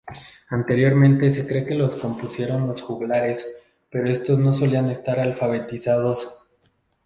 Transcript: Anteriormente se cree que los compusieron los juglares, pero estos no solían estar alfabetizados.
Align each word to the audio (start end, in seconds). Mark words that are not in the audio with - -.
Anteriormente 0.49 1.31
se 1.31 1.45
cree 1.45 1.63
que 1.63 1.75
los 1.75 1.97
compusieron 1.97 2.67
los 2.67 2.81
juglares, 2.81 3.45
pero 3.91 4.09
estos 4.09 4.39
no 4.39 4.51
solían 4.51 4.89
estar 4.89 5.19
alfabetizados. 5.19 6.43